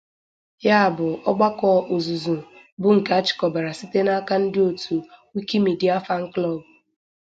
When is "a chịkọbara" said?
3.17-3.71